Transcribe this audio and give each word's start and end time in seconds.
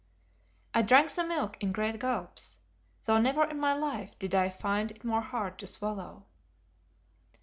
I 0.73 0.81
drank 0.81 1.11
the 1.11 1.23
milk 1.23 1.61
in 1.61 1.71
great 1.71 1.99
gulps, 1.99 2.57
though 3.05 3.19
never 3.19 3.43
in 3.43 3.59
my 3.59 3.75
life 3.75 4.17
did 4.17 4.33
I 4.33 4.49
find 4.49 4.89
it 4.89 5.03
more 5.03 5.21
hard 5.21 5.59
to 5.59 5.67
swallow. 5.67 6.25